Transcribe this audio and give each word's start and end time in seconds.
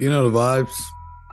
You 0.00 0.08
know 0.08 0.30
the 0.30 0.38
vibes. 0.38 0.72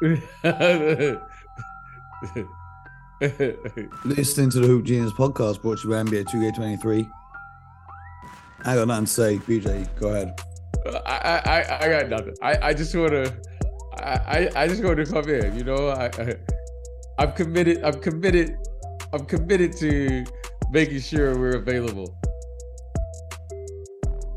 Listening 4.03 4.49
to 4.49 4.59
the 4.59 4.67
Hoop 4.67 4.83
Genius 4.83 5.13
podcast 5.13 5.61
brought 5.61 5.79
to 5.79 5.87
you 5.87 5.93
by 5.93 6.03
NBA 6.03 6.25
2K23. 6.25 7.09
I 8.65 8.75
got 8.75 8.89
nothing 8.89 9.05
to 9.05 9.11
say. 9.11 9.37
BJ, 9.37 9.87
go 9.97 10.09
ahead. 10.09 10.37
I, 11.05 11.41
I, 11.45 11.85
I 11.85 11.87
got 11.87 12.09
nothing. 12.09 12.35
I, 12.41 12.57
I 12.61 12.73
just 12.73 12.93
want 12.93 13.11
to, 13.11 13.33
I, 14.03 14.49
I 14.53 14.67
just 14.67 14.83
want 14.83 14.97
to 14.97 15.05
come 15.05 15.29
in. 15.29 15.55
You 15.55 15.63
know, 15.63 15.87
I, 15.87 16.07
I, 16.07 16.35
I'm 17.19 17.31
committed. 17.31 17.81
I'm 17.85 18.01
committed. 18.01 18.57
I'm 19.13 19.25
committed 19.27 19.77
to 19.77 20.25
making 20.71 20.99
sure 20.99 21.39
we're 21.39 21.55
available. 21.55 22.19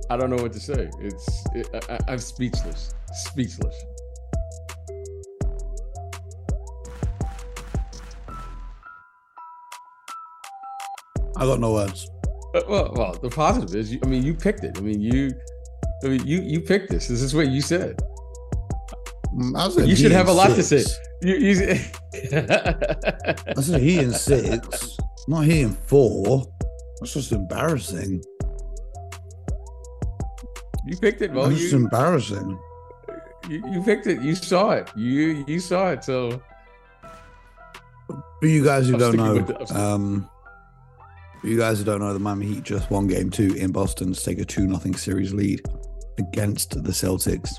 I 0.08 0.16
don't 0.16 0.30
know 0.30 0.40
what 0.40 0.52
to 0.52 0.60
say. 0.60 0.88
It's, 1.00 1.44
it, 1.52 1.68
I, 1.90 1.98
I'm 2.12 2.18
speechless. 2.18 2.94
Speechless. 3.12 3.74
I 11.40 11.46
got 11.46 11.58
no 11.58 11.72
words. 11.72 12.08
Well, 12.68 12.92
well, 12.94 13.12
the 13.22 13.30
positive 13.30 13.74
is, 13.74 13.96
I 14.02 14.06
mean, 14.06 14.22
you 14.22 14.34
picked 14.34 14.62
it. 14.64 14.76
I 14.76 14.80
mean, 14.82 15.00
you, 15.00 15.32
I 16.04 16.08
mean, 16.08 16.26
you, 16.26 16.42
you 16.42 16.60
picked 16.60 16.90
this. 16.90 17.08
This 17.08 17.22
is 17.22 17.34
what 17.34 17.48
you 17.48 17.62
said. 17.62 17.98
Mm, 19.34 19.56
I 19.56 19.68
said 19.70 19.88
You 19.88 19.96
should 19.96 20.12
have 20.12 20.28
a 20.28 20.32
lot 20.32 20.48
to 20.48 20.62
say. 20.62 20.84
You, 21.22 21.34
you, 21.36 21.52
I 22.36 23.60
said 23.60 23.80
he 23.80 23.98
in 24.00 24.12
six, 24.12 24.96
not 25.28 25.44
he 25.44 25.62
in 25.62 25.72
four. 25.74 26.46
That's 27.00 27.14
just 27.14 27.32
embarrassing. 27.32 28.22
you 30.86 30.96
picked 30.98 31.22
it, 31.22 31.32
Mo. 31.32 31.48
That's 31.48 31.60
just 31.60 31.72
You, 31.72 31.78
embarrassing. 31.78 32.58
you, 33.48 33.62
you 33.72 33.82
picked 33.82 34.06
it. 34.06 34.20
You 34.20 34.34
saw 34.34 34.72
it. 34.72 34.90
You, 34.96 35.44
you 35.46 35.60
saw 35.60 35.90
it. 35.92 36.04
So 36.04 36.42
For 38.40 38.46
you 38.46 38.64
guys 38.64 38.88
who 38.88 38.94
I'm 38.94 38.98
don't 39.00 39.16
know, 39.16 39.38
the- 39.38 39.80
um, 39.80 40.28
you 41.42 41.56
guys 41.56 41.78
who 41.78 41.84
don't 41.84 42.00
know, 42.00 42.12
the 42.12 42.18
Miami 42.18 42.46
Heat 42.46 42.64
just 42.64 42.90
won 42.90 43.06
Game 43.06 43.30
Two 43.30 43.54
in 43.54 43.72
Boston 43.72 44.12
to 44.12 44.24
take 44.24 44.38
a 44.38 44.44
two 44.44 44.66
0 44.66 44.92
series 44.96 45.32
lead 45.32 45.62
against 46.18 46.82
the 46.82 46.92
Celtics, 46.92 47.50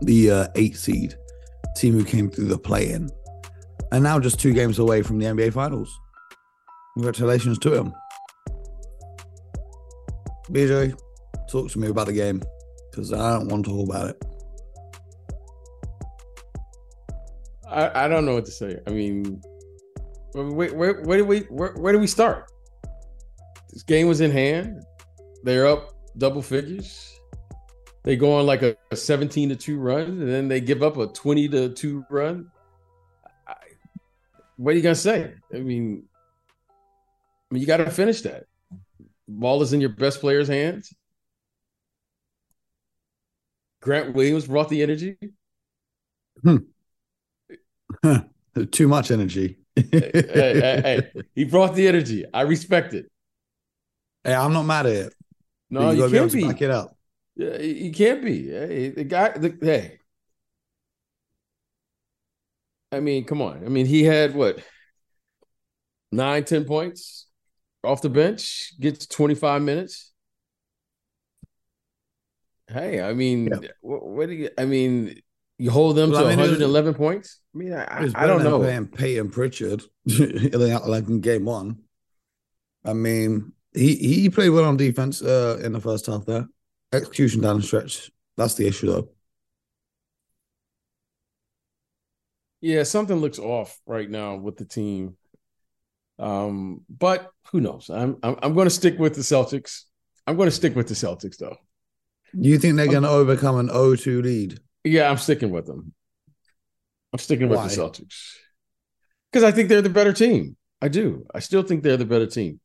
the 0.00 0.30
uh, 0.30 0.48
eight 0.56 0.76
seed 0.76 1.14
team 1.76 1.94
who 1.94 2.04
came 2.04 2.30
through 2.30 2.46
the 2.46 2.58
play-in, 2.58 3.10
and 3.92 4.02
now 4.02 4.18
just 4.18 4.40
two 4.40 4.52
games 4.52 4.78
away 4.78 5.02
from 5.02 5.18
the 5.18 5.26
NBA 5.26 5.52
Finals. 5.52 5.94
Congratulations 6.94 7.58
to 7.60 7.74
him. 7.74 7.94
BJ, 10.50 10.98
talk 11.50 11.70
to 11.70 11.78
me 11.78 11.88
about 11.88 12.06
the 12.06 12.12
game 12.12 12.42
because 12.90 13.12
I 13.12 13.38
don't 13.38 13.48
want 13.48 13.64
to 13.64 13.70
talk 13.70 13.88
about 13.88 14.08
it. 14.10 14.24
I, 17.68 18.04
I 18.04 18.08
don't 18.08 18.26
know 18.26 18.34
what 18.34 18.44
to 18.44 18.50
say. 18.50 18.78
I 18.86 18.90
mean, 18.90 19.40
where, 20.32 20.74
where, 20.74 21.02
where 21.02 21.18
do 21.18 21.24
we, 21.24 21.40
where, 21.40 21.72
where 21.72 21.92
do 21.94 21.98
we 21.98 22.06
start? 22.06 22.50
This 23.72 23.82
game 23.82 24.06
was 24.06 24.20
in 24.20 24.30
hand. 24.30 24.82
They're 25.42 25.66
up 25.66 25.92
double 26.18 26.42
figures. 26.42 27.18
They 28.04 28.16
go 28.16 28.34
on 28.34 28.46
like 28.46 28.62
a, 28.62 28.76
a 28.90 28.96
17 28.96 29.50
to 29.50 29.56
2 29.56 29.78
run, 29.78 30.02
and 30.02 30.28
then 30.28 30.48
they 30.48 30.60
give 30.60 30.82
up 30.82 30.96
a 30.96 31.06
20 31.06 31.48
to 31.48 31.68
2 31.70 32.04
run. 32.10 32.50
I, 33.46 33.54
what 34.56 34.74
are 34.74 34.76
you 34.76 34.82
gonna 34.82 34.94
say? 34.94 35.34
I 35.54 35.58
mean, 35.58 36.04
I 37.50 37.54
mean, 37.54 37.60
you 37.60 37.66
got 37.66 37.78
to 37.78 37.90
finish 37.90 38.22
that. 38.22 38.44
Ball 39.28 39.60
is 39.62 39.72
in 39.72 39.80
your 39.80 39.90
best 39.90 40.20
player's 40.20 40.48
hands. 40.48 40.94
Grant 43.82 44.14
Williams 44.14 44.46
brought 44.46 44.68
the 44.68 44.82
energy. 44.82 45.18
Hmm. 46.42 46.56
Too 48.70 48.88
much 48.88 49.10
energy. 49.10 49.58
hey, 49.76 50.10
hey, 50.12 50.80
hey, 50.82 51.12
he 51.34 51.44
brought 51.44 51.74
the 51.74 51.86
energy. 51.88 52.24
I 52.32 52.42
respect 52.42 52.94
it. 52.94 53.10
Hey, 54.24 54.34
I'm 54.34 54.52
not 54.52 54.62
mad 54.64 54.86
at 54.86 54.92
it. 54.92 55.14
No, 55.70 55.80
but 55.80 55.96
you, 55.96 56.08
can't 56.10 56.32
be 56.32 56.42
be. 56.42 56.48
back 56.48 56.62
it 56.62 56.70
up. 56.70 56.96
Yeah, 57.34 57.58
you 57.58 57.92
can't 57.92 58.22
be. 58.24 58.48
Hey, 58.50 58.88
the 58.90 59.04
guy. 59.04 59.30
The, 59.30 59.56
hey, 59.60 59.98
I 62.90 63.00
mean, 63.00 63.24
come 63.24 63.40
on. 63.40 63.64
I 63.64 63.68
mean, 63.68 63.86
he 63.86 64.04
had 64.04 64.34
what 64.34 64.62
nine, 66.10 66.44
ten 66.44 66.64
points 66.64 67.26
off 67.82 68.02
the 68.02 68.10
bench. 68.10 68.74
Gets 68.78 69.06
twenty 69.06 69.34
five 69.34 69.62
minutes. 69.62 70.12
Hey, 72.68 73.00
I 73.02 73.12
mean, 73.12 73.46
Yeah. 73.62 73.68
what, 73.80 74.06
what 74.06 74.28
do 74.28 74.34
you? 74.34 74.50
I 74.56 74.64
mean, 74.66 75.20
you 75.58 75.70
hold 75.70 75.96
them 75.96 76.10
Well, 76.10 76.22
to 76.22 76.26
I 76.26 76.30
mean, 76.30 76.38
it 76.38 76.42
was- 76.42 76.50
111 76.60 76.94
points. 76.94 77.40
I 77.54 77.58
mean, 77.58 77.72
I, 77.74 77.84
I, 77.84 77.96
I 77.98 78.00
don't 78.00 78.12
better 78.14 78.38
than 78.38 78.44
know. 78.44 78.58
Playing 78.60 78.86
Payton 78.88 79.30
Pritchard, 79.30 79.82
like 80.06 81.08
in 81.08 81.20
game 81.20 81.44
one. 81.44 81.78
I 82.84 82.94
mean, 82.94 83.52
he 83.74 83.96
he 83.96 84.30
played 84.30 84.50
well 84.50 84.64
on 84.64 84.76
defense 84.76 85.22
uh, 85.22 85.60
in 85.62 85.72
the 85.72 85.80
first 85.80 86.06
half. 86.06 86.24
There, 86.24 86.48
execution 86.92 87.40
down 87.40 87.56
the 87.56 87.62
stretch. 87.62 88.10
That's 88.36 88.54
the 88.54 88.66
issue, 88.66 88.86
though. 88.86 89.08
Yeah, 92.60 92.84
something 92.84 93.16
looks 93.16 93.38
off 93.38 93.78
right 93.86 94.08
now 94.08 94.36
with 94.36 94.56
the 94.56 94.64
team. 94.64 95.16
Um, 96.18 96.82
but 96.88 97.30
who 97.50 97.60
knows? 97.60 97.90
I'm 97.90 98.16
I'm, 98.22 98.36
I'm 98.42 98.54
going 98.54 98.66
to 98.66 98.70
stick 98.70 98.98
with 98.98 99.14
the 99.14 99.22
Celtics. 99.22 99.82
I'm 100.26 100.36
going 100.36 100.48
to 100.48 100.54
stick 100.54 100.76
with 100.76 100.88
the 100.88 100.94
Celtics, 100.94 101.38
though. 101.38 101.56
You 102.32 102.58
think 102.58 102.76
they're 102.76 102.86
going 102.86 103.02
to 103.02 103.10
overcome 103.10 103.58
an 103.58 103.68
0-2 103.68 104.22
lead? 104.22 104.60
Yeah, 104.84 105.10
I'm 105.10 105.18
sticking 105.18 105.50
with 105.50 105.66
them. 105.66 105.92
I'm 107.12 107.18
sticking 107.18 107.48
with 107.48 107.60
the 107.60 107.68
Celtics 107.68 108.36
because 109.30 109.44
I 109.44 109.50
think 109.50 109.68
they're 109.68 109.82
the 109.82 109.90
better 109.90 110.14
team. 110.14 110.56
I 110.80 110.88
do. 110.88 111.26
I 111.34 111.40
still 111.40 111.62
think 111.62 111.82
they're 111.82 111.98
the 111.98 112.06
better 112.06 112.26
team. 112.26 112.58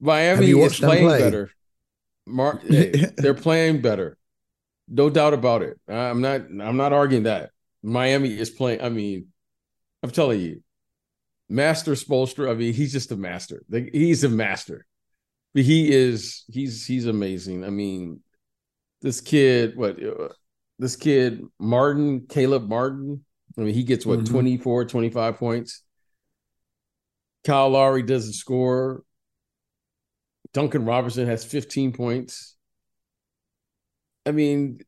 Miami 0.00 0.50
is 0.50 0.78
playing 0.78 1.04
play? 1.06 1.18
better. 1.20 1.50
Mar- 2.26 2.60
hey, 2.68 3.06
they're 3.16 3.34
playing 3.34 3.80
better, 3.82 4.18
no 4.88 5.08
doubt 5.10 5.32
about 5.34 5.62
it. 5.62 5.78
I'm 5.88 6.20
not. 6.20 6.42
I'm 6.42 6.76
not 6.76 6.92
arguing 6.92 7.24
that. 7.24 7.50
Miami 7.82 8.36
is 8.36 8.50
playing. 8.50 8.80
I 8.82 8.88
mean, 8.88 9.28
I'm 10.02 10.10
telling 10.10 10.40
you, 10.40 10.62
Master 11.48 11.92
Spoelstra. 11.92 12.50
I 12.50 12.54
mean, 12.54 12.74
he's 12.74 12.92
just 12.92 13.12
a 13.12 13.16
master. 13.16 13.62
Like, 13.70 13.90
He's 13.92 14.24
a 14.24 14.28
master. 14.28 14.84
He 15.54 15.90
is. 15.92 16.44
He's 16.48 16.84
he's 16.84 17.06
amazing. 17.06 17.64
I 17.64 17.70
mean, 17.70 18.20
this 19.02 19.20
kid. 19.20 19.76
What? 19.76 20.02
uh, 20.02 20.28
This 20.78 20.96
kid 20.96 21.42
Martin, 21.58 22.26
Caleb 22.28 22.68
Martin. 22.68 23.24
I 23.56 23.62
mean, 23.62 23.72
he 23.72 23.84
gets 23.84 24.04
what 24.04 24.18
Mhm. 24.18 24.28
24, 24.28 24.84
25 24.84 25.36
points. 25.36 25.82
Kyle 27.44 27.70
Lowry 27.70 28.02
doesn't 28.02 28.34
score. 28.34 29.02
Duncan 30.56 30.86
Robertson 30.86 31.26
has 31.26 31.44
15 31.44 31.92
points. 31.92 32.56
I 34.24 34.30
mean, 34.30 34.80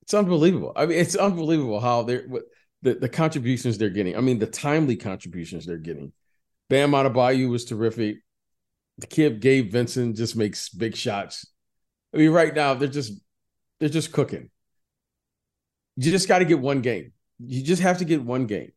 it's 0.00 0.14
unbelievable. 0.14 0.72
I 0.74 0.86
mean, 0.86 0.98
it's 0.98 1.14
unbelievable 1.14 1.78
how 1.78 2.04
they're 2.04 2.22
what 2.26 2.44
the, 2.80 2.94
the 2.94 3.10
contributions 3.10 3.76
they're 3.76 3.90
getting. 3.90 4.16
I 4.16 4.22
mean, 4.22 4.38
the 4.38 4.46
timely 4.46 4.96
contributions 4.96 5.66
they're 5.66 5.76
getting. 5.76 6.14
Bam 6.70 6.92
Adebayo 6.92 7.50
was 7.50 7.66
terrific. 7.66 8.20
The 8.96 9.06
kid 9.06 9.42
Gabe 9.42 9.70
Vincent 9.70 10.16
just 10.16 10.36
makes 10.36 10.70
big 10.70 10.96
shots. 10.96 11.44
I 12.14 12.16
mean, 12.16 12.30
right 12.30 12.54
now 12.54 12.72
they're 12.72 12.88
just 12.88 13.12
they're 13.78 13.90
just 13.90 14.10
cooking. 14.10 14.48
You 15.96 16.10
just 16.10 16.28
got 16.28 16.38
to 16.38 16.46
get 16.46 16.60
one 16.60 16.80
game. 16.80 17.12
You 17.40 17.62
just 17.62 17.82
have 17.82 17.98
to 17.98 18.06
get 18.06 18.24
one 18.24 18.46
game. 18.46 18.72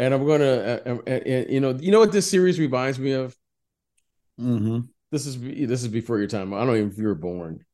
And 0.00 0.12
I'm 0.12 0.26
gonna, 0.26 0.44
uh, 0.44 0.80
uh, 0.84 0.98
uh, 1.06 1.10
uh, 1.10 1.44
you 1.48 1.60
know, 1.60 1.78
you 1.78 1.92
know 1.92 2.00
what 2.00 2.10
this 2.10 2.28
series 2.28 2.58
reminds 2.58 2.98
me 2.98 3.12
of. 3.12 3.36
Hmm 4.38 4.80
This 5.10 5.26
is 5.26 5.40
this 5.40 5.82
is 5.82 5.88
before 5.88 6.18
your 6.18 6.26
time. 6.28 6.52
I 6.54 6.64
don't 6.64 6.76
even 6.76 6.86
know 6.88 6.92
if 6.92 6.98
you 6.98 7.06
were 7.06 7.14
born. 7.14 7.64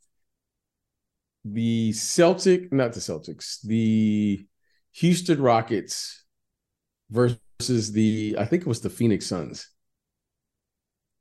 The 1.44 1.92
Celtic, 1.92 2.72
not 2.72 2.92
the 2.92 3.00
Celtics, 3.00 3.60
the 3.62 4.46
Houston 4.92 5.40
Rockets 5.40 6.24
versus 7.10 7.92
the 7.92 8.36
I 8.38 8.44
think 8.44 8.62
it 8.62 8.68
was 8.68 8.80
the 8.80 8.90
Phoenix 8.90 9.26
Suns. 9.26 9.68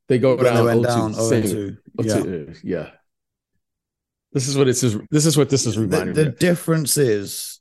They 0.08 0.20
go 0.20 0.36
When 0.36 0.46
they 0.46 0.62
went 0.64 0.82
0-2, 0.82 0.84
down 0.86 1.14
same- 1.14 1.44
0-2. 1.44 1.78
Yeah. 2.02 2.14
0-2, 2.16 2.50
uh, 2.50 2.54
yeah. 2.64 2.90
This 4.34 4.48
is 4.48 4.58
what 4.58 4.68
it 4.68 4.76
says. 4.76 4.98
This 5.12 5.26
is 5.26 5.38
what 5.38 5.50
this 5.50 5.66
is 5.66 5.76
The, 5.76 5.82
reminding 5.82 6.14
the 6.16 6.24
me. 6.24 6.28
Of. 6.30 6.40
difference 6.40 6.98
is 6.98 7.57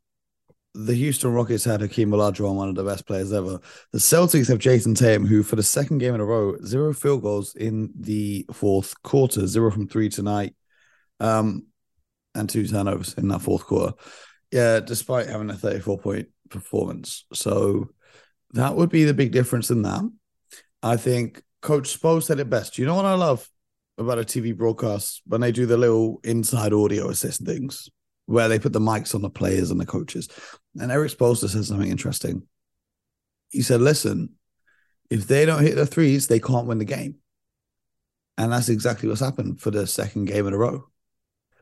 the 0.77 0.95
Houston 0.95 1.33
Rockets 1.33 1.65
had 1.65 1.81
Hakeem 1.81 2.11
Olajuwon, 2.11 2.55
one 2.55 2.69
of 2.69 2.75
the 2.75 2.85
best 2.85 3.07
players 3.07 3.33
ever. 3.33 3.59
The 3.93 3.99
Celtics 3.99 4.49
have 4.49 4.59
Jayson 4.59 4.95
Tatum, 4.95 5.27
who 5.27 5.43
for 5.43 5.57
the 5.57 5.63
second 5.63 5.99
game 5.99 6.15
in 6.15 6.21
a 6.21 6.25
row, 6.25 6.57
zero 6.65 6.93
field 6.93 7.23
goals 7.23 7.55
in 7.55 7.91
the 7.99 8.45
fourth 8.53 9.01
quarter, 9.03 9.47
zero 9.47 9.71
from 9.71 9.89
three 9.89 10.11
tonight, 10.11 10.55
um, 11.19 11.67
and 12.35 12.49
two 12.49 12.67
turnovers 12.67 13.15
in 13.15 13.29
that 13.29 13.41
fourth 13.41 13.65
quarter. 13.65 13.95
Yeah, 14.53 14.81
despite 14.81 15.29
having 15.29 15.51
a 15.51 15.55
34 15.55 15.99
point 15.99 16.29
performance. 16.51 17.25
So 17.33 17.89
that 18.53 18.77
would 18.77 18.91
be 18.91 19.05
the 19.05 19.15
big 19.15 19.33
difference 19.33 19.71
in 19.71 19.83
that. 19.83 20.03
I 20.83 20.99
think 20.99 21.43
Coach 21.63 21.99
Spo 21.99 22.23
said 22.23 22.39
it 22.39 22.51
best. 22.51 22.79
You 22.79 22.85
know 22.85 22.95
what 22.95 23.07
I 23.07 23.15
love 23.15 23.49
about 23.99 24.19
a 24.19 24.25
TV 24.25 24.55
broadcast 24.55 25.23
when 25.27 25.41
they 25.41 25.53
do 25.53 25.65
the 25.65 25.79
little 25.79 26.21
inside 26.23 26.75
audio 26.75 27.09
assist 27.09 27.47
things? 27.47 27.89
Where 28.27 28.49
they 28.49 28.59
put 28.59 28.73
the 28.73 28.81
mics 28.81 29.15
on 29.15 29.23
the 29.23 29.31
players 29.31 29.71
and 29.71 29.81
the 29.81 29.87
coaches. 29.87 30.29
And 30.79 30.93
Erik 30.93 31.13
Spoelstra 31.13 31.49
said 31.49 31.65
something 31.65 31.91
interesting. 31.91 32.43
He 33.51 33.63
said, 33.63 33.81
"Listen, 33.81 34.35
if 35.11 35.27
they 35.27 35.47
don't 35.47 35.63
hit 35.63 35.77
the 35.77 35.87
threes, 35.87 36.27
they 36.27 36.41
can't 36.41 36.67
win 36.67 36.79
the 36.79 36.85
game." 36.85 37.17
And 38.37 38.53
that's 38.53 38.69
exactly 38.69 39.09
what's 39.09 39.21
happened 39.21 39.61
for 39.61 39.71
the 39.71 39.87
second 39.87 40.27
game 40.27 40.47
in 40.47 40.53
a 40.53 40.59
row. 40.59 40.89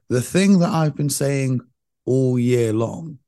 The 0.09 0.23
thing 0.23 0.59
that 0.59 0.71
I've 0.71 0.97
been 0.97 1.11
saying 1.11 1.61
all 2.05 2.39
year 2.39 2.73
long 2.73 3.19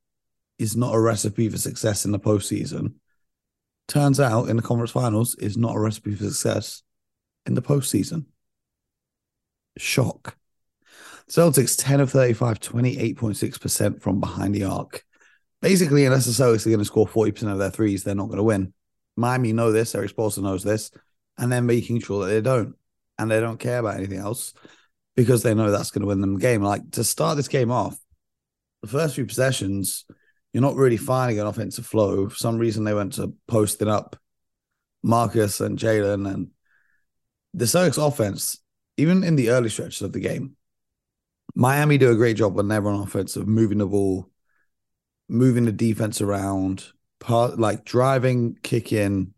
is 0.59 0.77
not 0.77 0.95
a 0.95 1.01
recipe 1.01 1.49
for 1.49 1.59
success 1.59 2.05
in 2.05 2.13
the 2.13 2.19
postseason. 2.19 2.95
Turns 3.89 4.19
out 4.19 4.49
in 4.49 4.57
the 4.57 4.63
conference 4.63 4.91
finals 4.91 5.35
is 5.37 5.57
not 5.57 5.77
a 5.77 5.81
recipe 5.81 6.15
for 6.15 6.25
success 6.25 6.83
in 7.45 7.55
the 7.55 7.63
postseason. 7.63 8.25
Shock. 9.79 10.37
Celtics 11.31 11.77
10 11.79 12.01
of 12.01 12.11
35, 12.11 12.61
28.6% 12.61 14.01
from 14.01 14.21
behind 14.21 14.55
the 14.55 14.65
arc. 14.65 15.05
Basically, 15.61 16.05
unless 16.05 16.27
the 16.27 16.33
Celtics 16.33 16.67
are 16.67 16.71
going 16.71 16.79
to 16.79 16.85
score 16.85 17.07
40% 17.07 17.51
of 17.51 17.59
their 17.59 17.71
threes, 17.71 18.05
they're 18.05 18.15
not 18.15 18.27
going 18.27 18.37
to 18.37 18.45
win. 18.45 18.73
Miami 19.17 19.53
know 19.53 19.73
this, 19.73 19.95
Erik 19.95 20.15
Spoelstra 20.15 20.43
knows 20.43 20.63
this, 20.63 20.91
and 21.39 21.51
they're 21.51 21.63
making 21.63 22.01
sure 22.01 22.25
that 22.25 22.31
they 22.31 22.41
don't. 22.41 22.75
And 23.19 23.31
they 23.31 23.41
don't 23.41 23.59
care 23.59 23.79
about 23.79 23.97
anything 23.97 24.19
else 24.19 24.53
because 25.17 25.43
they 25.43 25.55
know 25.55 25.71
that's 25.71 25.91
going 25.91 26.03
to 26.03 26.07
win 26.07 26.21
them 26.21 26.35
the 26.35 26.41
game. 26.41 26.63
Like 26.63 26.91
to 26.93 27.03
start 27.03 27.37
this 27.37 27.49
game 27.49 27.71
off, 27.71 27.99
the 28.83 28.89
first 28.89 29.15
few 29.15 29.25
possessions, 29.25 30.05
you're 30.53 30.63
not 30.63 30.77
really 30.77 30.99
finding 30.99 31.41
an 31.41 31.47
offensive 31.47 31.87
flow. 31.87 32.29
For 32.29 32.37
some 32.37 32.59
reason, 32.59 32.85
they 32.85 32.95
went 32.95 33.15
to 33.15 33.35
posting 33.49 33.89
up 33.89 34.17
Marcus 35.03 35.61
and 35.61 35.79
Jaylen. 35.79 36.31
And 36.31 36.49
the 37.55 37.65
Celtics 37.65 38.07
offense, 38.07 38.59
even 38.97 39.25
in 39.25 39.37
the 39.37 39.51
early 39.51 39.71
stretches 39.71 40.03
of 40.03 40.13
the 40.13 40.21
game, 40.21 40.56
Miami 41.59 41.97
do 41.97 42.11
a 42.11 42.17
great 42.17 42.37
job 42.37 42.55
when 42.55 42.69
they're 42.69 42.87
on 42.87 43.01
offense 43.01 43.35
of 43.35 43.49
moving 43.49 43.79
the 43.79 43.87
ball, 43.87 44.29
moving 45.27 45.65
the 45.65 45.73
defense 45.73 46.21
around, 46.21 46.85
part, 47.19 47.59
like 47.59 47.83
driving, 47.87 48.59
kicking, 48.63 49.33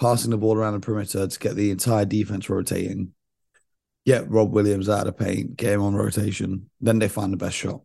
passing 0.00 0.32
the 0.32 0.36
ball 0.36 0.56
around 0.56 0.74
the 0.74 0.80
perimeter 0.80 1.24
to 1.24 1.38
get 1.38 1.54
the 1.54 1.70
entire 1.70 2.04
defense 2.04 2.50
rotating. 2.50 3.12
Get 4.04 4.28
Rob 4.28 4.50
Williams 4.50 4.88
out 4.88 5.06
of 5.06 5.16
paint, 5.16 5.56
get 5.56 5.74
him 5.74 5.82
on 5.82 5.94
rotation. 5.94 6.68
Then 6.80 6.98
they 6.98 7.08
find 7.08 7.32
the 7.32 7.36
best 7.36 7.56
shot. 7.56 7.82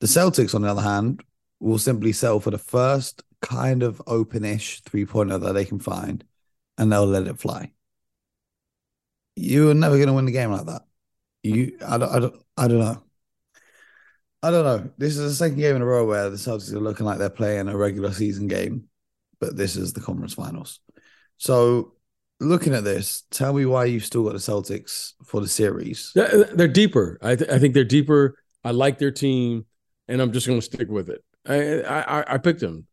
The 0.00 0.06
Celtics, 0.06 0.54
on 0.54 0.60
the 0.60 0.68
other 0.68 0.82
hand, 0.82 1.22
will 1.58 1.78
simply 1.78 2.12
sell 2.12 2.38
for 2.38 2.50
the 2.50 2.58
first 2.58 3.22
kind 3.40 3.82
of 3.82 4.02
open-ish 4.06 4.82
three-pointer 4.82 5.38
that 5.38 5.54
they 5.54 5.64
can 5.64 5.78
find, 5.78 6.22
and 6.76 6.92
they'll 6.92 7.06
let 7.06 7.26
it 7.26 7.38
fly. 7.38 7.72
You're 9.36 9.72
never 9.72 9.96
going 9.96 10.08
to 10.08 10.12
win 10.12 10.26
the 10.26 10.32
game 10.32 10.52
like 10.52 10.66
that. 10.66 10.82
You, 11.42 11.78
I 11.86 11.98
don't, 11.98 12.10
I 12.10 12.18
don't, 12.18 12.36
I 12.56 12.68
don't 12.68 12.78
know. 12.78 13.02
I 14.42 14.50
don't 14.50 14.64
know. 14.64 14.90
This 14.96 15.16
is 15.16 15.30
the 15.30 15.34
second 15.34 15.58
game 15.58 15.76
in 15.76 15.82
a 15.82 15.86
row 15.86 16.06
where 16.06 16.30
the 16.30 16.36
Celtics 16.36 16.72
are 16.72 16.80
looking 16.80 17.04
like 17.04 17.18
they're 17.18 17.30
playing 17.30 17.68
a 17.68 17.76
regular 17.76 18.12
season 18.12 18.48
game, 18.48 18.84
but 19.38 19.56
this 19.56 19.76
is 19.76 19.92
the 19.92 20.00
conference 20.00 20.34
finals. 20.34 20.80
So, 21.36 21.94
looking 22.40 22.74
at 22.74 22.84
this, 22.84 23.24
tell 23.30 23.52
me 23.52 23.66
why 23.66 23.84
you've 23.84 24.04
still 24.04 24.24
got 24.24 24.32
the 24.32 24.38
Celtics 24.38 25.12
for 25.24 25.40
the 25.40 25.48
series. 25.48 26.12
Uh, 26.16 26.44
they're 26.54 26.68
deeper. 26.68 27.18
I, 27.20 27.36
th- 27.36 27.50
I 27.50 27.58
think 27.58 27.74
they're 27.74 27.84
deeper. 27.84 28.36
I 28.64 28.70
like 28.70 28.98
their 28.98 29.10
team, 29.10 29.66
and 30.08 30.22
I'm 30.22 30.32
just 30.32 30.46
going 30.46 30.58
to 30.58 30.64
stick 30.64 30.88
with 30.88 31.10
it. 31.10 31.22
I 31.46 31.80
I, 31.82 32.34
I 32.34 32.38
picked 32.38 32.60
them. 32.60 32.86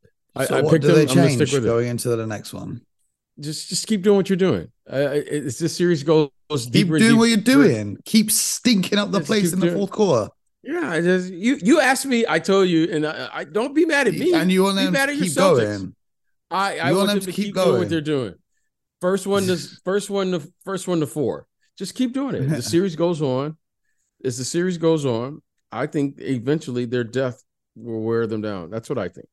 So 0.45 0.57
I, 0.57 0.61
picked 0.69 0.83
them. 0.83 0.97
I'm 0.97 1.05
going 1.15 1.37
to 1.37 1.45
stick 1.45 1.53
with 1.53 1.65
it. 1.65 1.67
going 1.67 1.87
into 1.87 2.15
the 2.15 2.27
next 2.27 2.53
one? 2.53 2.81
Just 3.39 3.69
just 3.69 3.87
keep 3.87 4.01
doing 4.01 4.17
what 4.17 4.29
you're 4.29 4.37
doing. 4.37 4.69
Uh, 4.91 5.09
it's 5.13 5.59
this 5.59 5.75
series 5.75 6.03
goes 6.03 6.29
Keep 6.49 6.71
deeper. 6.71 6.99
doing 6.99 7.17
what 7.17 7.25
you're 7.29 7.37
doing. 7.37 7.97
Keep 8.05 8.31
stinking 8.31 8.97
up 8.97 9.11
the 9.11 9.19
place 9.21 9.51
in 9.53 9.59
the 9.59 9.65
doing- 9.67 9.77
fourth 9.77 9.91
quarter. 9.91 10.29
Yeah, 10.63 10.99
just 11.01 11.31
you 11.31 11.57
you 11.61 11.79
asked 11.79 12.05
me. 12.05 12.25
I 12.27 12.39
told 12.39 12.67
you, 12.67 12.89
and 12.91 13.05
I, 13.05 13.29
I 13.31 13.43
don't 13.45 13.73
be 13.73 13.85
mad 13.85 14.07
at 14.07 14.13
me. 14.15 14.33
And 14.33 14.51
you 14.51 14.63
want 14.63 14.77
Be 14.77 14.83
them 14.85 14.93
mad 14.93 15.05
to 15.07 15.13
keep 15.13 15.31
Celtics. 15.31 15.77
going. 15.79 15.95
I, 16.51 16.79
I 16.79 16.89
You 16.91 16.97
want 16.97 17.09
them 17.09 17.19
to 17.21 17.31
keep, 17.31 17.53
doing 17.53 17.65
going. 17.65 17.79
what 17.79 17.89
they're 17.89 18.01
doing. 18.01 18.35
First 18.99 19.27
one 19.27 19.45
to 19.47 19.57
first 19.85 20.09
one 20.09 20.31
to 20.31 20.41
first 20.65 20.87
one 20.87 20.99
to 21.01 21.07
four. 21.07 21.47
Just 21.77 21.95
keep 21.95 22.11
doing 22.13 22.35
it. 22.35 22.47
The 22.49 22.61
series 22.75 22.95
goes 22.95 23.21
on. 23.21 23.55
As 24.25 24.37
the 24.37 24.43
series 24.45 24.77
goes 24.77 25.05
on, 25.05 25.41
I 25.71 25.85
think 25.85 26.15
eventually 26.19 26.85
their 26.85 27.03
death 27.03 27.43
will 27.75 28.01
wear 28.01 28.25
them 28.27 28.41
down. 28.41 28.69
That's 28.69 28.89
what 28.89 28.97
I 28.97 29.07
think. 29.09 29.27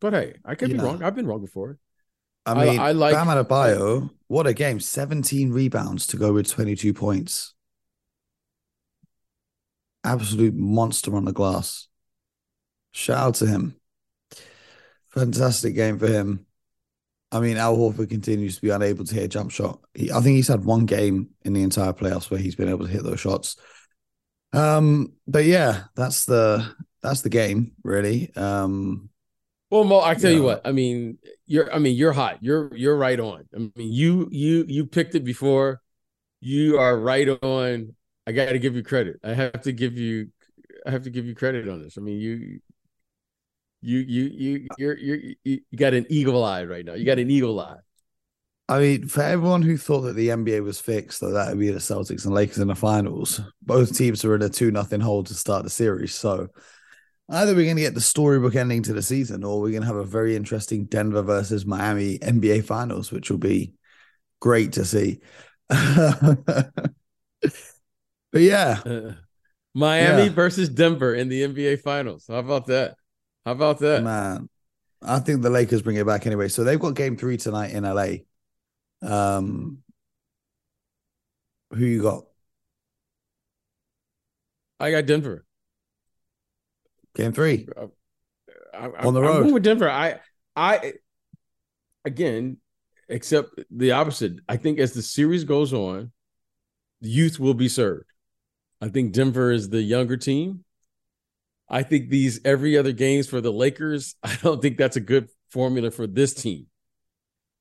But 0.00 0.12
hey, 0.12 0.34
I 0.44 0.54
could 0.56 0.70
be 0.70 0.76
wrong. 0.78 1.02
I've 1.02 1.14
been 1.14 1.26
wrong 1.26 1.40
before. 1.40 1.78
I 2.46 2.52
I- 2.52 2.64
mean, 2.70 2.80
I 2.80 2.92
like- 2.92 3.14
Bam 3.14 3.26
Adebayo, 3.28 4.10
what 4.28 4.46
a 4.46 4.54
game. 4.54 4.80
17 4.80 5.52
rebounds 5.52 6.06
to 6.08 6.16
go 6.16 6.32
with 6.32 6.48
22 6.48 6.92
points. 6.94 7.54
Absolute 10.04 10.54
monster 10.54 11.14
on 11.14 11.24
the 11.24 11.32
glass. 11.32 11.86
Shout 12.92 13.18
out 13.18 13.34
to 13.36 13.46
him. 13.46 13.76
Fantastic 15.10 15.74
game 15.74 15.98
for 15.98 16.08
him. 16.08 16.46
I 17.30 17.40
mean, 17.40 17.56
Al 17.56 17.76
Horford 17.76 18.10
continues 18.10 18.56
to 18.56 18.62
be 18.62 18.70
unable 18.70 19.04
to 19.04 19.14
hit 19.14 19.24
a 19.24 19.28
jump 19.28 19.50
shot. 19.52 19.80
He, 19.94 20.10
I 20.10 20.20
think 20.20 20.36
he's 20.36 20.48
had 20.48 20.64
one 20.64 20.84
game 20.86 21.30
in 21.44 21.52
the 21.52 21.62
entire 21.62 21.92
playoffs 21.92 22.30
where 22.30 22.40
he's 22.40 22.56
been 22.56 22.68
able 22.68 22.84
to 22.86 22.92
hit 22.92 23.04
those 23.04 23.20
shots. 23.20 23.56
Um, 24.52 25.12
but 25.26 25.44
yeah, 25.44 25.84
that's 25.96 26.26
the 26.26 26.74
that's 27.02 27.22
the 27.22 27.30
game, 27.30 27.72
really. 27.84 28.34
Um, 28.36 29.08
Well, 29.70 29.84
Mo, 29.84 30.00
I 30.00 30.14
tell 30.14 30.30
you 30.32 30.42
what. 30.42 30.60
I 30.66 30.72
mean, 30.72 31.18
you're. 31.52 31.72
I 31.72 31.78
mean, 31.78 31.96
you're 31.96 32.12
hot. 32.12 32.38
You're. 32.40 32.74
You're 32.74 32.96
right 32.96 33.20
on. 33.20 33.44
I 33.54 33.58
mean, 33.58 33.72
you. 33.76 34.28
You. 34.30 34.64
You 34.66 34.86
picked 34.86 35.14
it 35.14 35.22
before. 35.22 35.82
You 36.40 36.78
are 36.78 36.98
right 36.98 37.28
on. 37.28 37.94
I 38.26 38.32
got 38.32 38.50
to 38.50 38.58
give 38.58 38.74
you 38.74 38.82
credit. 38.82 39.20
I 39.22 39.34
have 39.34 39.60
to 39.62 39.72
give 39.72 39.98
you. 39.98 40.28
I 40.86 40.90
have 40.90 41.02
to 41.02 41.10
give 41.10 41.26
you 41.26 41.34
credit 41.34 41.68
on 41.68 41.82
this. 41.82 41.98
I 41.98 42.00
mean, 42.00 42.18
you. 42.18 42.60
You. 43.82 43.98
You. 43.98 44.22
You. 44.32 44.66
You're. 44.78 44.96
You're. 44.96 45.18
You 45.44 45.60
got 45.76 45.92
an 45.92 46.06
eagle 46.08 46.42
eye 46.42 46.64
right 46.64 46.84
now. 46.84 46.94
You 46.94 47.04
got 47.04 47.18
an 47.18 47.30
eagle 47.30 47.60
eye. 47.60 47.76
I 48.68 48.78
mean, 48.78 49.08
for 49.08 49.22
everyone 49.22 49.60
who 49.60 49.76
thought 49.76 50.02
that 50.02 50.16
the 50.16 50.28
NBA 50.28 50.64
was 50.64 50.80
fixed, 50.80 51.20
that 51.20 51.30
that 51.30 51.50
would 51.50 51.58
be 51.58 51.70
the 51.70 51.78
Celtics 51.78 52.24
and 52.24 52.32
Lakers 52.32 52.58
in 52.58 52.68
the 52.68 52.74
finals, 52.74 53.40
both 53.60 53.94
teams 53.94 54.24
are 54.24 54.34
in 54.34 54.40
a 54.40 54.48
2 54.48 54.70
nothing 54.70 55.00
hole 55.00 55.22
to 55.24 55.34
start 55.34 55.64
the 55.64 55.70
series. 55.70 56.14
So 56.14 56.48
either 57.32 57.54
we're 57.54 57.64
going 57.64 57.76
to 57.76 57.82
get 57.82 57.94
the 57.94 58.02
storybook 58.02 58.56
ending 58.56 58.84
to 58.84 58.94
the 58.94 59.02
season 59.02 59.44
or 59.44 59.60
we're 59.60 59.70
going 59.72 59.82
to 59.82 59.88
have 59.88 59.96
a 59.96 60.04
very 60.04 60.36
interesting 60.36 60.86
Denver 60.86 61.22
versus 61.22 61.66
Miami 61.66 62.18
NBA 62.22 62.62
finals, 62.62 63.12
which 63.12 63.30
will 63.30 63.38
be 63.38 63.74
great 64.40 64.72
to 64.74 64.84
see. 64.84 65.20
but 65.68 66.82
yeah, 68.34 68.82
Uh, 68.84 69.12
Miami 69.74 70.28
Yeah. 70.28 70.34
versus 70.34 70.68
Denver 70.68 71.14
in 71.14 71.28
the 71.28 71.44
NBA 71.44 71.76
Finals. 71.76 72.26
How 72.28 72.38
about 72.38 72.66
that? 72.66 72.96
How 73.46 73.52
about 73.52 73.80
that? 73.80 74.12
man, 74.12 74.48
I 75.02 75.20
think 75.20 75.42
the 75.42 75.50
Lakers 75.50 75.82
bring 75.82 75.96
it 75.96 76.06
back 76.06 76.26
anyway. 76.26 76.48
So 76.48 76.64
they've 76.64 76.80
got 76.80 76.94
game 76.96 77.16
three 77.16 77.36
tonight 77.36 77.72
in 77.72 77.84
LA. 77.84 78.24
Um, 79.02 79.82
who 81.72 81.84
you 81.84 82.02
got? 82.02 82.24
I 84.78 84.90
got 84.90 85.06
Denver. 85.06 85.46
Game 87.14 87.32
three. 87.32 87.68
Uh, 87.76 87.86
I, 88.74 89.06
On 89.06 89.14
the 89.14 89.20
I'm 89.20 89.26
road. 89.26 89.42
going 89.42 89.54
with 89.54 89.62
Denver. 89.62 89.90
I, 89.90 90.20
I, 90.56 90.94
again, 92.04 92.58
except 93.08 93.60
the 93.70 93.92
opposite. 93.92 94.36
I 94.48 94.56
think 94.56 94.78
as 94.78 94.92
the 94.92 95.02
series 95.02 95.44
goes 95.44 95.72
on, 95.72 96.12
youth 97.00 97.38
will 97.38 97.54
be 97.54 97.68
served. 97.68 98.06
I 98.80 98.88
think 98.88 99.12
Denver 99.12 99.52
is 99.52 99.68
the 99.68 99.82
younger 99.82 100.16
team. 100.16 100.64
I 101.68 101.82
think 101.82 102.10
these 102.10 102.40
every 102.44 102.76
other 102.76 102.92
games 102.92 103.28
for 103.28 103.40
the 103.40 103.52
Lakers. 103.52 104.14
I 104.22 104.36
don't 104.42 104.60
think 104.60 104.76
that's 104.78 104.96
a 104.96 105.00
good 105.00 105.28
formula 105.50 105.90
for 105.90 106.06
this 106.06 106.34
team. 106.34 106.66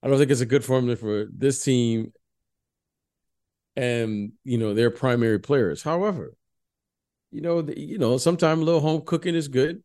I 0.03 0.07
don't 0.07 0.17
think 0.17 0.31
it's 0.31 0.41
a 0.41 0.45
good 0.45 0.65
formula 0.65 0.95
for 0.95 1.27
this 1.31 1.63
team 1.63 2.11
and 3.75 4.33
you 4.43 4.57
know 4.57 4.73
their 4.73 4.91
primary 4.91 5.39
players. 5.39 5.83
However, 5.83 6.33
you 7.31 7.41
know, 7.41 7.61
the, 7.61 7.79
you 7.79 7.97
know, 7.97 8.17
sometimes 8.17 8.61
a 8.61 8.65
little 8.65 8.81
home 8.81 9.01
cooking 9.05 9.35
is 9.35 9.47
good, 9.47 9.83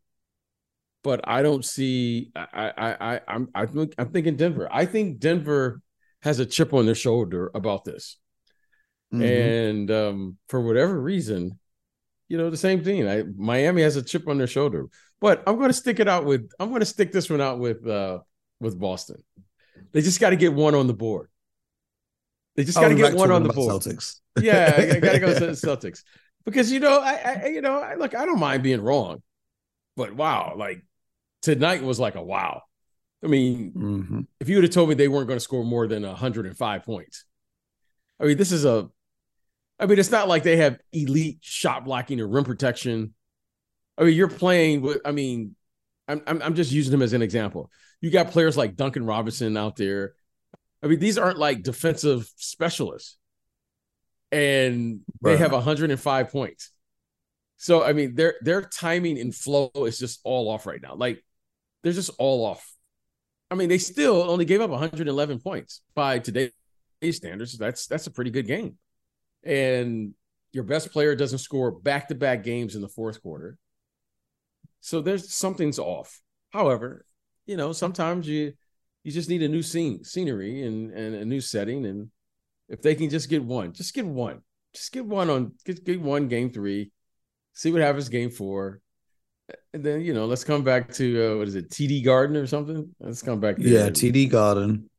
but 1.03 1.21
I 1.29 1.43
don't 1.43 1.65
see. 1.65 2.31
I, 2.35 2.73
I, 2.77 3.15
I, 3.15 3.21
I'm, 3.29 3.49
I'm 3.55 4.09
thinking 4.11 4.37
Denver. 4.37 4.69
I 4.71 4.85
think 4.87 5.19
Denver 5.19 5.81
has 6.23 6.41
a 6.41 6.47
chip 6.47 6.73
on 6.73 6.87
their 6.87 6.95
shoulder 6.95 7.51
about 7.55 7.85
this, 7.85 8.17
Mhm. 9.15 9.71
and 9.71 9.91
um, 9.91 10.37
for 10.49 10.61
whatever 10.61 11.01
reason, 11.01 11.59
you 12.29 12.37
know, 12.37 12.51
the 12.51 12.57
same 12.57 12.83
thing. 12.83 13.09
I, 13.09 13.23
Miami 13.37 13.83
has 13.83 13.95
a 13.97 14.03
chip 14.03 14.27
on 14.27 14.39
their 14.39 14.49
shoulder, 14.49 14.87
but 15.21 15.45
I'm 15.47 15.57
going 15.57 15.69
to 15.69 15.75
stick 15.75 16.01
it 16.01 16.09
out 16.09 16.25
with. 16.25 16.51
I'm 16.59 16.71
going 16.71 16.81
to 16.81 16.87
stick 16.87 17.13
this 17.13 17.31
one 17.31 17.41
out 17.41 17.61
with 17.61 17.87
uh, 17.87 18.21
with 18.59 18.79
Boston. 18.79 19.23
They 19.93 20.01
just 20.01 20.21
got 20.21 20.31
to 20.31 20.37
get 20.37 20.53
one 20.53 20.75
on 20.75 20.89
the 20.89 20.95
board. 20.95 21.29
They 22.57 22.65
just 22.65 22.79
got 22.79 22.89
to 22.89 22.95
get 22.95 23.15
one 23.15 23.31
on 23.31 23.45
the 23.45 23.53
board. 23.53 23.83
Celtics. 23.83 24.21
Yeah, 24.41 24.75
I, 24.77 24.97
I 24.97 25.01
gotta 25.01 25.19
go 25.21 25.33
to 25.33 25.47
the 25.47 25.53
Celtics 25.53 26.03
because 26.47 26.73
you 26.73 26.81
know, 26.81 26.99
I, 27.01 27.41
I, 27.45 27.47
you 27.49 27.61
know, 27.61 27.79
I 27.81 27.95
look, 27.97 28.15
I 28.15 28.25
don't 28.25 28.41
mind 28.41 28.63
being 28.63 28.81
wrong, 28.81 29.23
but 29.97 30.13
wow, 30.15 30.55
like 30.57 30.83
tonight 31.43 31.83
was 31.83 32.01
like 32.01 32.15
a 32.15 32.23
wow. 32.23 32.63
I 33.23 33.29
mean, 33.29 33.73
Mhm. 33.73 34.27
if 34.41 34.49
you 34.49 34.57
would 34.57 34.65
have 34.65 34.73
told 34.73 34.89
me 34.89 34.95
they 34.95 35.09
weren't 35.09 35.27
going 35.27 35.37
to 35.39 35.45
score 35.45 35.65
more 35.65 35.87
than 35.87 36.03
105 36.05 36.85
points, 36.85 37.25
I 38.21 38.25
mean, 38.25 38.37
this 38.39 38.53
is 38.53 38.65
a, 38.65 38.89
I 39.79 39.87
mean, 39.87 39.99
it's 39.99 40.11
not 40.11 40.29
like 40.29 40.43
they 40.43 40.57
have 40.59 40.79
elite 40.93 41.39
shot 41.43 41.85
blocking 41.85 42.21
or 42.21 42.27
rim 42.29 42.45
protection. 42.45 43.13
I 43.99 44.05
mean, 44.05 44.15
you're 44.15 44.29
playing 44.29 44.81
with. 44.83 45.01
I 45.05 45.13
mean, 45.13 45.57
I'm 46.09 46.23
I'm, 46.27 46.43
I'm 46.43 46.55
just 46.55 46.73
using 46.73 46.93
them 46.93 47.03
as 47.03 47.13
an 47.13 47.23
example. 47.23 47.71
You 48.01 48.11
got 48.11 48.31
players 48.31 48.57
like 48.57 48.77
Duncan 48.77 49.05
Robinson 49.05 49.57
out 49.57 49.77
there. 49.77 50.15
I 50.83 50.87
mean, 50.87 50.99
these 51.01 51.19
aren't 51.19 51.39
like 51.39 51.63
defensive 51.63 52.31
specialists, 52.37 53.17
and 54.37 55.01
they 55.23 55.39
have 55.39 55.53
105 55.53 56.29
points. 56.29 56.71
So 57.57 57.83
I 57.83 57.95
mean, 57.95 58.15
their 58.15 58.35
their 58.43 58.61
timing 58.61 59.19
and 59.19 59.35
flow 59.35 59.71
is 59.75 59.99
just 59.99 60.21
all 60.25 60.51
off 60.51 60.67
right 60.67 60.81
now. 60.83 60.95
Like 60.95 61.25
they're 61.83 61.95
just 61.95 62.11
all 62.19 62.45
off. 62.45 62.75
I 63.51 63.55
mean, 63.55 63.71
they 63.71 63.79
still 63.79 64.29
only 64.29 64.45
gave 64.45 64.61
up 64.61 64.69
111 64.69 65.39
points 65.41 65.81
by 65.95 66.19
today's 66.19 66.53
standards. 67.13 67.57
That's 67.57 67.87
that's 67.87 68.09
a 68.09 68.11
pretty 68.11 68.31
good 68.31 68.47
game. 68.47 68.77
And 69.43 70.13
your 70.53 70.65
best 70.65 70.93
player 70.93 71.15
doesn't 71.15 71.39
score 71.39 71.71
back 71.71 72.09
to 72.09 72.15
back 72.15 72.45
games 72.45 72.75
in 72.75 72.83
the 72.83 72.89
fourth 72.89 73.23
quarter. 73.23 73.57
So 74.81 75.01
there's 75.01 75.33
something's 75.33 75.79
off. 75.79 76.21
However, 76.51 77.07
you 77.47 77.57
know, 77.57 77.73
sometimes 77.73 78.29
you 78.29 78.53
you 79.03 79.13
just 79.13 79.31
need 79.31 79.43
a 79.43 79.49
new 79.49 79.63
scene, 79.63 80.05
scenery 80.05 80.63
and, 80.63 80.91
and 80.91 81.15
a 81.15 81.25
new 81.25 81.41
setting. 81.41 81.87
And 81.87 82.11
if 82.69 82.83
they 82.83 82.95
can 82.95 83.11
just 83.11 83.29
get 83.29 83.43
one, 83.43 83.73
just 83.73 83.95
get 83.95 84.07
one. 84.07 84.41
Just 84.75 84.93
get 84.93 85.07
one 85.07 85.31
on 85.31 85.53
get, 85.65 85.85
get 85.85 86.01
one 86.01 86.29
game 86.29 86.51
three, 86.51 86.93
see 87.55 87.73
what 87.73 87.81
happens 87.81 88.09
game 88.09 88.31
four. 88.31 88.81
And 89.73 89.85
then, 89.85 90.01
you 90.01 90.13
know, 90.13 90.27
let's 90.27 90.45
come 90.45 90.65
back 90.65 90.93
to 90.95 91.33
uh, 91.33 91.37
what 91.39 91.49
is 91.49 91.55
it, 91.55 91.71
TD 91.71 92.05
Garden 92.05 92.37
or 92.37 92.47
something? 92.47 92.95
Let's 92.99 93.23
come 93.23 93.41
back 93.41 93.57
there. 93.57 93.69
Yeah, 93.69 93.89
TD 93.91 94.29
Garden. 94.29 94.91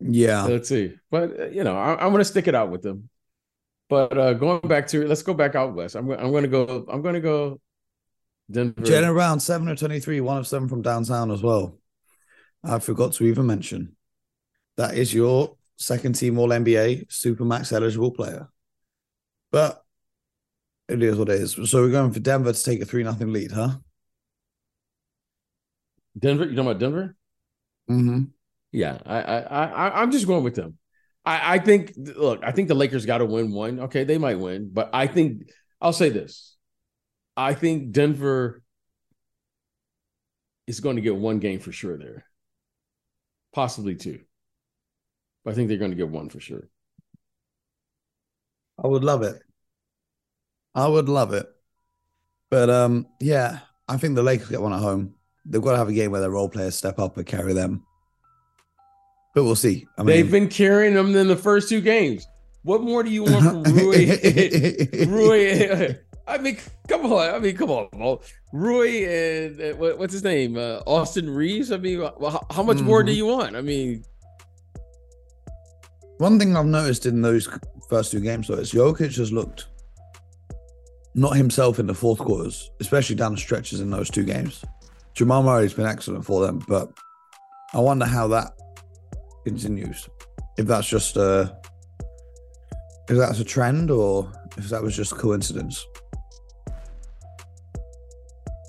Yeah. 0.00 0.44
Let's 0.44 0.68
see. 0.68 0.94
But 1.10 1.40
uh, 1.40 1.46
you 1.46 1.64
know, 1.64 1.76
I, 1.76 1.92
I'm 1.94 2.10
going 2.10 2.20
to 2.20 2.24
stick 2.24 2.48
it 2.48 2.54
out 2.54 2.70
with 2.70 2.82
them. 2.82 3.08
But 3.88 4.18
uh 4.18 4.32
going 4.34 4.60
back 4.62 4.88
to 4.88 5.06
let's 5.06 5.22
go 5.22 5.32
back 5.32 5.54
out 5.54 5.74
west. 5.74 5.94
I'm 5.94 6.10
I'm 6.10 6.30
going 6.30 6.42
to 6.42 6.48
go. 6.48 6.86
I'm 6.88 7.02
going 7.02 7.14
to 7.14 7.20
go. 7.20 7.60
Denver. 8.50 8.80
Jaylen 8.80 9.12
Brown, 9.12 9.40
7 9.40 9.68
of 9.68 9.76
23, 9.76 10.20
one 10.20 10.38
of 10.38 10.46
seven 10.46 10.68
from 10.68 10.80
downtown 10.80 11.32
as 11.32 11.42
well. 11.42 11.78
I 12.62 12.78
forgot 12.78 13.12
to 13.14 13.26
even 13.26 13.46
mention 13.46 13.96
that 14.76 14.94
is 14.96 15.12
your 15.12 15.56
second 15.76 16.14
team 16.14 16.38
All 16.38 16.48
NBA 16.48 17.08
Supermax 17.08 17.72
eligible 17.72 18.10
player. 18.10 18.48
But 19.50 19.82
it 20.88 21.02
is 21.02 21.16
what 21.16 21.28
it 21.28 21.40
is. 21.40 21.58
So 21.70 21.82
we're 21.82 21.90
going 21.90 22.12
for 22.12 22.20
Denver 22.20 22.52
to 22.52 22.62
take 22.62 22.80
a 22.80 22.84
3 22.84 23.02
0 23.02 23.14
lead, 23.20 23.52
huh? 23.52 23.76
Denver. 26.18 26.44
You 26.44 26.50
talking 26.50 26.70
about 26.70 26.80
Denver? 26.80 27.16
Mm-hmm. 27.90 28.24
Yeah, 28.72 28.98
I 29.04 29.20
I 29.20 29.38
I 29.40 30.02
I'm 30.02 30.10
just 30.10 30.26
going 30.26 30.44
with 30.44 30.54
them. 30.54 30.78
I 31.24 31.54
I 31.54 31.58
think 31.58 31.92
look, 31.96 32.42
I 32.42 32.52
think 32.52 32.68
the 32.68 32.74
Lakers 32.74 33.06
got 33.06 33.18
to 33.18 33.26
win 33.26 33.52
one. 33.52 33.80
Okay, 33.80 34.04
they 34.04 34.18
might 34.18 34.38
win, 34.38 34.70
but 34.72 34.90
I 34.92 35.06
think 35.06 35.50
I'll 35.80 35.92
say 35.92 36.08
this. 36.08 36.56
I 37.36 37.54
think 37.54 37.92
Denver 37.92 38.62
is 40.66 40.80
going 40.80 40.96
to 40.96 41.02
get 41.02 41.16
one 41.16 41.38
game 41.38 41.60
for 41.60 41.72
sure 41.72 41.96
there. 41.96 42.24
Possibly 43.52 43.94
two. 43.94 44.20
I 45.46 45.52
think 45.52 45.68
they're 45.68 45.78
going 45.78 45.92
to 45.92 45.96
get 45.96 46.08
one 46.08 46.28
for 46.28 46.40
sure. 46.40 46.68
I 48.82 48.86
would 48.88 49.04
love 49.04 49.22
it. 49.22 49.40
I 50.74 50.86
would 50.88 51.08
love 51.08 51.32
it. 51.32 51.46
But 52.50 52.68
um, 52.70 53.06
yeah, 53.20 53.60
I 53.88 53.96
think 53.96 54.14
the 54.14 54.22
Lakers 54.22 54.48
get 54.48 54.60
one 54.60 54.72
at 54.72 54.80
home. 54.80 55.14
They've 55.44 55.62
got 55.62 55.72
to 55.72 55.78
have 55.78 55.88
a 55.88 55.92
game 55.92 56.10
where 56.10 56.20
their 56.20 56.30
role 56.30 56.48
players 56.48 56.74
step 56.74 56.98
up 56.98 57.16
and 57.16 57.26
carry 57.26 57.52
them. 57.52 57.84
But 59.34 59.44
we'll 59.44 59.54
see. 59.56 59.86
I 59.96 60.02
mean, 60.02 60.06
They've 60.16 60.30
been 60.30 60.48
carrying 60.48 60.94
them 60.94 61.14
in 61.14 61.28
the 61.28 61.36
first 61.36 61.68
two 61.68 61.80
games. 61.80 62.26
What 62.62 62.82
more 62.82 63.02
do 63.02 63.10
you 63.10 63.22
want 63.24 63.44
from 63.44 63.62
Rui? 63.74 64.06
Rui, 65.06 65.94
I 66.26 66.38
mean, 66.38 66.58
come 66.88 67.06
on. 67.12 67.34
I 67.34 67.38
mean, 67.38 67.56
come 67.56 67.70
on, 67.70 67.88
Mo. 67.94 68.20
Rui 68.52 69.04
and 69.04 69.60
uh, 69.60 69.74
what's 69.96 70.12
his 70.12 70.24
name? 70.24 70.56
Uh, 70.56 70.80
Austin 70.86 71.30
Reaves. 71.30 71.70
I 71.70 71.76
mean, 71.76 72.00
how, 72.50 72.62
much 72.64 72.80
more 72.80 73.02
do 73.04 73.12
Mhm. 73.12 73.16
you 73.16 73.26
want? 73.26 73.54
I 73.56 73.60
mean, 73.60 74.04
One 76.18 76.38
thing 76.38 76.56
I've 76.56 76.66
noticed 76.66 77.06
in 77.06 77.22
those 77.22 77.48
first 77.88 78.12
two 78.12 78.20
games, 78.20 78.48
though, 78.48 78.54
is 78.54 78.72
Jokic 78.72 79.16
has 79.16 79.32
looked 79.32 79.66
not 81.14 81.36
himself 81.36 81.78
in 81.78 81.86
the 81.86 81.94
fourth 81.94 82.18
quarters, 82.18 82.70
especially 82.80 83.16
down 83.16 83.34
the 83.34 83.40
stretches 83.40 83.80
in 83.80 83.90
those 83.90 84.10
two 84.10 84.24
games. 84.24 84.64
Jamal 85.14 85.42
Murray's 85.42 85.74
been 85.74 85.86
excellent 85.86 86.24
for 86.24 86.44
them, 86.46 86.62
but 86.68 86.90
I 87.72 87.80
wonder 87.80 88.04
how 88.04 88.28
that 88.28 88.52
continues. 89.44 90.08
If 90.58 90.66
that's 90.66 90.88
just 90.88 91.16
a, 91.16 91.56
if 93.08 93.16
that's 93.16 93.40
a 93.40 93.44
trend, 93.44 93.90
or 93.90 94.30
if 94.56 94.68
that 94.68 94.82
was 94.82 94.96
just 94.96 95.16
coincidence. 95.16 95.86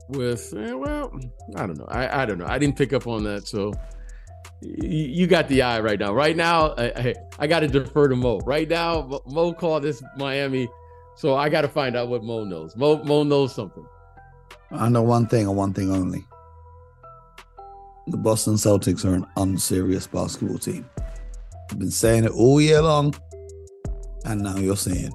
with 0.10 0.54
eh, 0.56 0.74
well, 0.74 1.12
I 1.56 1.66
don't 1.66 1.78
know. 1.78 1.88
I, 1.90 2.24
I 2.24 2.26
don't 2.26 2.38
know. 2.38 2.48
I 2.48 2.58
didn't 2.58 2.78
pick 2.78 2.94
up 2.94 3.08
on 3.08 3.24
that. 3.24 3.48
So 3.48 3.74
you 4.62 5.28
got 5.28 5.48
the 5.48 5.62
eye 5.62 5.80
right 5.80 6.00
now. 6.00 6.14
Right 6.14 6.36
now, 6.36 6.74
I, 6.78 6.86
I, 6.86 7.16
I 7.40 7.48
got 7.48 7.60
to 7.60 7.68
defer 7.68 8.08
to 8.08 8.16
Mo. 8.16 8.40
Right 8.40 8.68
now, 8.68 9.22
Mo- 9.28 9.54
called 9.54 9.84
this 9.84 10.02
Miami, 10.18 10.68
so 11.16 11.36
I 11.36 11.50
got 11.50 11.62
to 11.62 11.68
find 11.68 11.96
out 11.96 12.08
what 12.08 12.24
Mo 12.24 12.44
knows. 12.44 12.76
Mo 12.76 13.04
Mo 13.04 13.24
knows 13.24 13.54
something. 13.54 13.86
I 14.72 14.90
know 14.90 15.04
one 15.04 15.28
thing 15.28 15.48
and 15.48 15.56
one 15.56 15.74
thing 15.74 15.92
only. 15.92 16.26
The 18.08 18.18
Boston 18.18 18.56
Celtics 18.56 19.06
are 19.06 19.14
an 19.14 19.26
unserious 19.38 20.08
basketball 20.08 20.58
team. 20.58 20.90
I've 21.70 21.80
been 21.80 21.92
saying 21.92 22.24
it 22.24 22.32
all 22.32 22.60
year 22.62 22.82
long, 22.82 23.14
and 24.26 24.42
now 24.42 24.58
you're 24.58 24.78
seeing. 24.78 25.12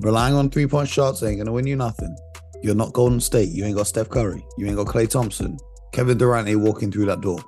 Relying 0.00 0.34
on 0.34 0.50
three 0.50 0.66
point 0.66 0.88
shots 0.88 1.22
ain't 1.22 1.38
gonna 1.38 1.52
win 1.52 1.66
you 1.66 1.76
nothing. 1.76 2.14
You're 2.62 2.74
not 2.74 2.92
Golden 2.92 3.20
State. 3.20 3.50
You 3.50 3.64
ain't 3.64 3.76
got 3.76 3.86
Steph 3.86 4.08
Curry. 4.08 4.44
You 4.58 4.66
ain't 4.66 4.76
got 4.76 4.86
Klay 4.86 5.08
Thompson. 5.08 5.58
Kevin 5.92 6.18
Durant 6.18 6.48
ain't 6.48 6.60
walking 6.60 6.90
through 6.90 7.06
that 7.06 7.20
door. 7.20 7.38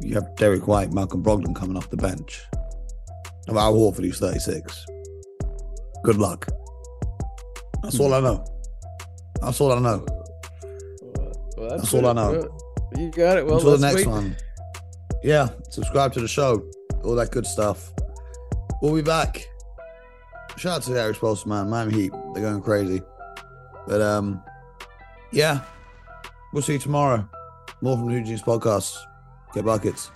You 0.00 0.14
have 0.14 0.34
Derrick 0.36 0.66
White, 0.66 0.92
Malcolm 0.92 1.22
Brogdon 1.22 1.54
coming 1.54 1.76
off 1.76 1.90
the 1.90 1.96
bench. 1.96 2.42
Of 3.48 3.56
Al 3.56 3.74
Horford, 3.74 4.04
who's 4.04 4.18
36. 4.18 4.86
Good 6.04 6.16
luck. 6.16 6.46
That's 7.82 7.98
all 7.98 8.12
I 8.14 8.20
know. 8.20 8.44
That's 9.40 9.60
all 9.60 9.72
I 9.72 9.78
know. 9.78 10.04
Well, 11.56 11.76
That's 11.76 11.92
all 11.94 12.06
I 12.06 12.12
know. 12.12 12.48
You 12.96 13.10
got 13.10 13.38
it. 13.38 13.46
Well, 13.46 13.56
Until 13.56 13.76
the 13.76 13.86
next 13.86 13.96
wait. 13.96 14.06
one. 14.06 14.36
Yeah, 15.22 15.48
subscribe 15.70 16.12
to 16.14 16.20
the 16.20 16.28
show. 16.28 16.62
All 17.02 17.14
that 17.16 17.30
good 17.30 17.46
stuff. 17.46 17.92
We'll 18.80 18.94
be 18.94 19.02
back. 19.02 19.48
Shout 20.56 20.76
out 20.76 20.82
to 20.82 20.92
the 20.92 21.00
Irish 21.00 21.18
Pulse, 21.18 21.46
man. 21.46 21.68
Miami 21.70 21.94
Heat. 21.94 22.12
They're 22.34 22.42
going 22.42 22.62
crazy. 22.62 23.02
But 23.86 24.00
um, 24.00 24.42
yeah. 25.32 25.62
We'll 26.52 26.62
see 26.62 26.74
you 26.74 26.78
tomorrow. 26.78 27.28
More 27.80 27.96
from 27.96 28.08
the 28.08 28.20
Jeans 28.20 28.42
podcast. 28.42 28.96
Get 29.54 29.64
buckets. 29.64 30.10